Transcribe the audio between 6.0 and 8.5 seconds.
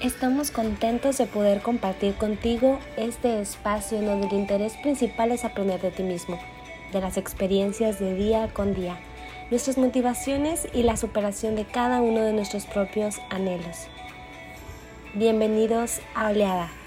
mismo, de las experiencias de día